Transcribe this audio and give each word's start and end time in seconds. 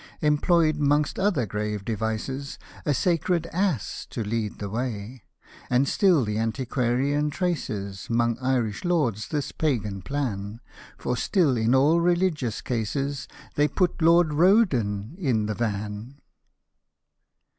Employed, 0.23 0.77
'mong 0.79 1.19
other 1.19 1.45
grave 1.45 1.85
devices, 1.85 2.57
A 2.87 2.93
Sacred 2.95 3.45
Ass 3.53 4.07
to 4.09 4.23
lead 4.23 4.57
the 4.57 4.67
way; 4.67 5.25
And 5.69 5.87
still 5.87 6.25
the 6.25 6.39
antiquarian 6.39 7.29
traces 7.29 8.07
^Mong 8.09 8.41
Irish 8.41 8.83
Lords 8.83 9.27
this 9.27 9.51
Pagan 9.51 10.01
plan, 10.01 10.59
For 10.97 11.15
still, 11.15 11.55
in 11.55 11.75
all 11.75 11.99
religious 12.01 12.61
cases, 12.61 13.27
They 13.53 13.67
put 13.67 14.01
Lord 14.01 14.31
R— 14.31 14.65
d— 14.65 14.77
n 14.77 15.13
in 15.19 15.45
the 15.45 15.53
van. 15.53 16.19